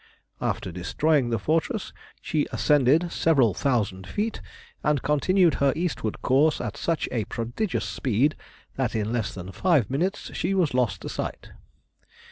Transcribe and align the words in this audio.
After 0.41 0.71
destroying 0.71 1.29
the 1.29 1.37
fortress, 1.37 1.93
she 2.23 2.47
ascended 2.51 3.11
several 3.11 3.53
thousand 3.53 4.07
feet, 4.07 4.41
and 4.83 4.99
continued 5.03 5.53
her 5.61 5.71
eastward 5.75 6.23
course 6.23 6.59
at 6.59 6.75
such 6.75 7.07
a 7.11 7.25
prodigious 7.25 7.85
speed, 7.85 8.35
that 8.77 8.95
in 8.95 9.13
less 9.13 9.31
than 9.35 9.51
five 9.51 9.91
minutes 9.91 10.33
she 10.35 10.55
was 10.55 10.73
lost 10.73 11.01
to 11.01 11.09
sight. 11.09 11.51